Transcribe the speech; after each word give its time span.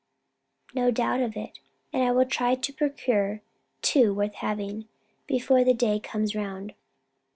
"No 0.73 0.89
doubt 0.89 1.19
of 1.21 1.37
it; 1.37 1.59
and 1.93 2.01
I 2.01 2.11
will 2.11 2.25
try 2.25 2.55
to 2.55 2.73
procure 2.73 3.43
two 3.83 4.15
worth 4.15 4.33
having, 4.33 4.87
before 5.27 5.63
the 5.63 5.75
day 5.75 5.99
comes 5.99 6.33
round." 6.33 6.73